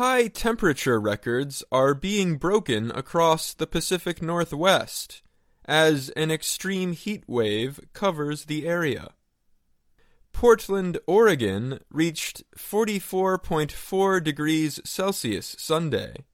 [0.00, 5.20] high temperature records are being broken across the Pacific Northwest
[5.66, 9.10] as an extreme heat wave covers the area.
[10.32, 16.24] Portland, Oregon reached 44.4 degrees Celsius Sunday.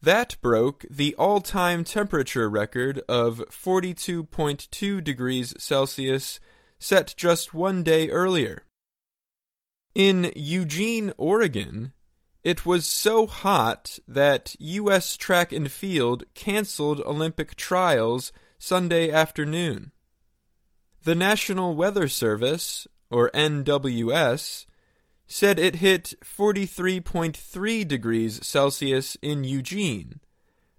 [0.00, 6.40] That broke the all time temperature record of 42.2 degrees Celsius
[6.78, 8.62] set just one day earlier.
[9.94, 11.92] In Eugene, Oregon,
[12.48, 15.18] it was so hot that U.S.
[15.18, 19.92] track and field canceled Olympic trials Sunday afternoon.
[21.04, 24.64] The National Weather Service, or NWS,
[25.26, 30.18] said it hit 43.3 degrees Celsius in Eugene,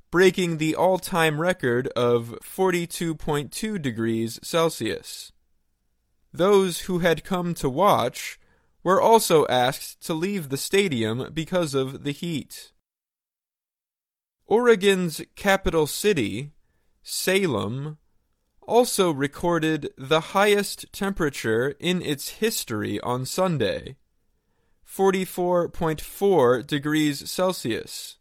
[0.10, 5.32] breaking the all time record of 42.2 degrees Celsius.
[6.34, 8.40] Those who had come to watch
[8.84, 12.72] were also asked to leave the stadium because of the heat.
[14.46, 16.52] Oregon's capital city,
[17.04, 17.98] Salem,
[18.62, 23.96] also recorded the highest temperature in its history on Sunday
[24.88, 28.18] 44.4 degrees Celsius.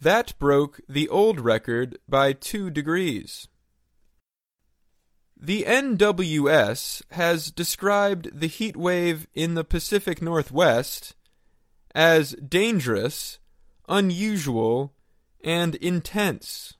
[0.00, 3.48] That broke the old record by 2 degrees.
[5.38, 11.14] The NWS has described the heat wave in the Pacific Northwest
[11.94, 13.38] as dangerous,
[13.86, 14.94] unusual,
[15.44, 16.74] and intense.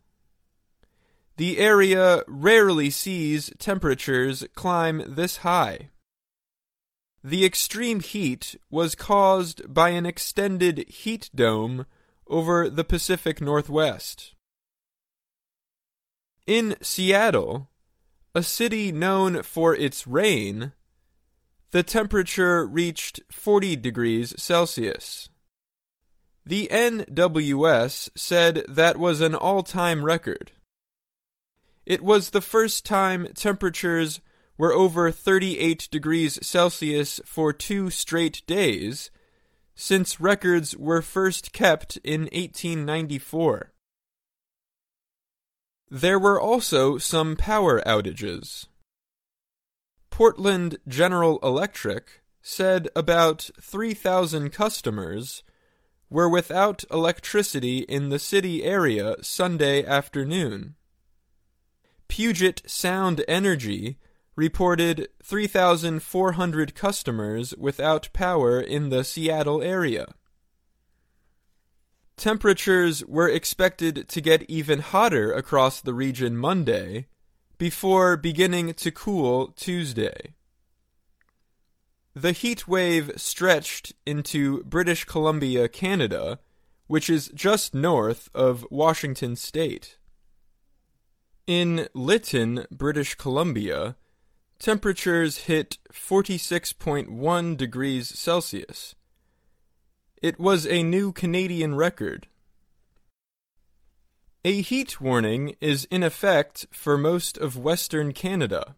[1.36, 5.90] The area rarely sees temperatures climb this high.
[7.22, 11.84] The extreme heat was caused by an extended heat dome
[12.26, 14.34] over the Pacific Northwest.
[16.46, 17.68] In Seattle,
[18.36, 20.72] a city known for its rain,
[21.70, 25.30] the temperature reached 40 degrees Celsius.
[26.44, 30.52] The NWS said that was an all time record.
[31.86, 34.20] It was the first time temperatures
[34.58, 39.10] were over 38 degrees Celsius for two straight days
[39.74, 43.72] since records were first kept in 1894.
[45.90, 48.66] There were also some power outages.
[50.10, 55.42] Portland General Electric said about 3,000 customers
[56.10, 60.74] were without electricity in the city area Sunday afternoon.
[62.08, 63.98] Puget Sound Energy
[64.36, 70.14] reported 3,400 customers without power in the Seattle area.
[72.16, 77.06] Temperatures were expected to get even hotter across the region Monday,
[77.58, 80.34] before beginning to cool Tuesday.
[82.14, 86.38] The heat wave stretched into British Columbia, Canada,
[86.86, 89.98] which is just north of Washington state.
[91.46, 93.96] In Lytton, British Columbia,
[94.58, 98.94] temperatures hit 46.1 degrees Celsius
[100.22, 102.26] it was a new Canadian record.
[104.44, 108.76] A heat warning is in effect for most of Western Canada.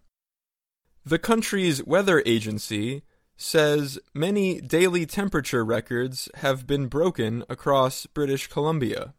[1.05, 3.03] The country's weather agency
[3.37, 9.15] says many daily temperature records have been broken across British Columbia.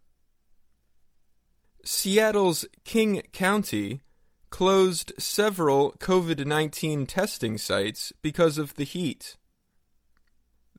[1.86, 4.02] Seattle's King County
[4.50, 9.38] closed several COVID 19 testing sites because of the heat.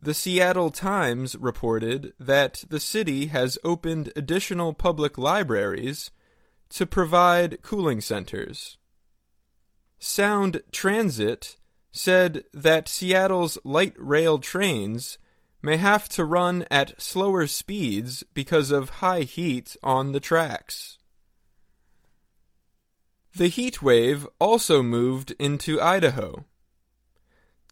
[0.03, 6.11] The Seattle Times reported that the city has opened additional public libraries
[6.71, 8.79] to provide cooling centers.
[9.99, 11.57] Sound Transit
[11.93, 15.19] said that Seattle's light rail trains
[15.61, 20.97] may have to run at slower speeds because of high heat on the tracks.
[23.37, 26.47] The heat wave also moved into Idaho.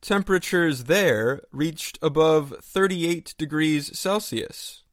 [0.00, 4.84] Temperatures there reached above 38 degrees Celsius.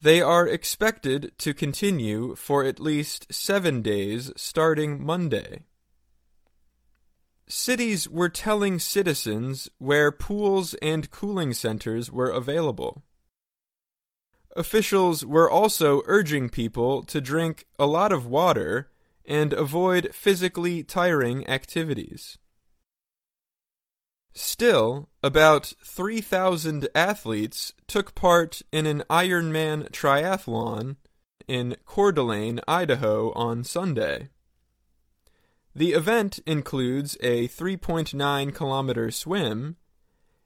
[0.00, 5.62] They are expected to continue for at least seven days starting Monday.
[7.46, 13.04] Cities were telling citizens where pools and cooling centers were available.
[14.56, 18.90] Officials were also urging people to drink a lot of water
[19.24, 22.38] and avoid physically tiring activities.
[24.34, 30.96] Still, about 3,000 athletes took part in an Ironman triathlon
[31.46, 34.30] in Coeur d'Alene, Idaho on Sunday.
[35.74, 39.76] The event includes a 3.9 kilometer swim,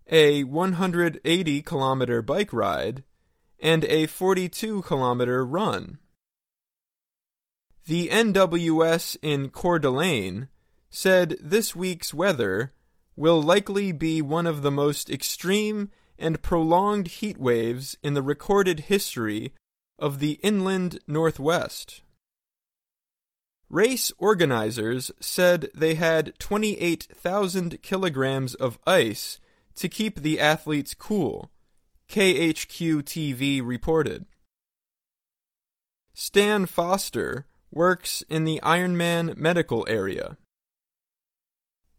[0.09, 3.05] a 180 kilometer bike ride,
[3.61, 5.99] and a 42 kilometer run.
[7.87, 10.49] The NWS in Coeur d'Alene
[10.91, 12.73] said this week's weather
[13.17, 18.81] will likely be one of the most extreme and prolonged heat waves in the recorded
[18.81, 19.53] history
[19.99, 22.03] of the inland Northwest.
[23.69, 29.41] Race organizers said they had 28,000 kilograms of ice
[29.75, 31.51] to keep the athletes cool,
[32.09, 34.27] KHQ TV reported.
[36.15, 40.39] Stan Foster works in the Ironman medical area.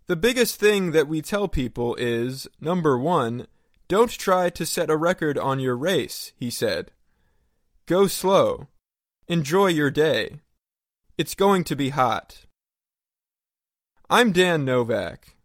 [0.08, 3.48] The biggest thing that we tell people is number one,
[3.90, 6.92] don't try to set a record on your race, he said.
[7.88, 8.68] Go slow.
[9.28, 10.40] Enjoy your day.
[11.18, 12.46] It's going to be hot.
[14.10, 15.36] I'm Dan Novak.